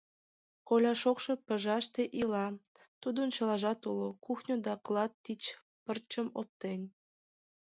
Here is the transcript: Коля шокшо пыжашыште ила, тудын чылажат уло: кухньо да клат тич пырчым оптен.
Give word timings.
Коля 0.67 0.93
шокшо 1.01 1.33
пыжашыште 1.45 2.03
ила, 2.21 2.47
тудын 3.01 3.27
чылажат 3.35 3.81
уло: 3.89 4.09
кухньо 4.25 4.55
да 4.65 4.73
клат 4.85 5.11
тич 5.23 5.41
пырчым 5.83 6.27
оптен. 6.39 6.81